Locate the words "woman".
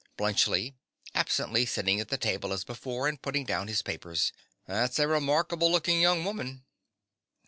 6.25-6.65